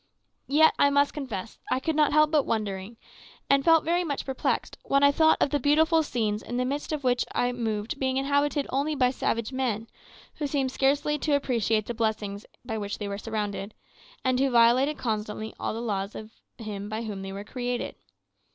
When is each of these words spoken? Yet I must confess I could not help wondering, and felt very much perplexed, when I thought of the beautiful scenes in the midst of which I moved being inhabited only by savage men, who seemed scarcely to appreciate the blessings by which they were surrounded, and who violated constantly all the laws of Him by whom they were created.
Yet 0.47 0.73
I 0.79 0.89
must 0.89 1.13
confess 1.13 1.59
I 1.69 1.79
could 1.79 1.95
not 1.95 2.11
help 2.11 2.31
wondering, 2.47 2.97
and 3.51 3.63
felt 3.63 3.83
very 3.85 4.03
much 4.03 4.25
perplexed, 4.25 4.79
when 4.81 5.03
I 5.03 5.11
thought 5.11 5.37
of 5.39 5.51
the 5.51 5.59
beautiful 5.59 6.01
scenes 6.01 6.41
in 6.41 6.57
the 6.57 6.65
midst 6.65 6.91
of 6.91 7.03
which 7.03 7.23
I 7.35 7.51
moved 7.51 7.99
being 7.99 8.17
inhabited 8.17 8.65
only 8.71 8.95
by 8.95 9.11
savage 9.11 9.51
men, 9.51 9.85
who 10.37 10.47
seemed 10.47 10.71
scarcely 10.71 11.19
to 11.19 11.35
appreciate 11.35 11.85
the 11.85 11.93
blessings 11.93 12.47
by 12.65 12.79
which 12.79 12.97
they 12.97 13.07
were 13.07 13.19
surrounded, 13.19 13.75
and 14.25 14.39
who 14.39 14.49
violated 14.49 14.97
constantly 14.97 15.53
all 15.59 15.75
the 15.75 15.81
laws 15.81 16.15
of 16.15 16.31
Him 16.57 16.89
by 16.89 17.03
whom 17.03 17.21
they 17.21 17.31
were 17.31 17.43
created. 17.43 17.93